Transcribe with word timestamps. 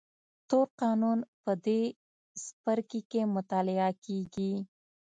تور 0.49 0.67
قانون 0.81 1.19
په 1.43 1.51
دې 1.65 1.81
څپرکي 2.43 3.01
کې 3.11 3.21
مطالعه 3.35 3.89
کېږي. 4.05 4.53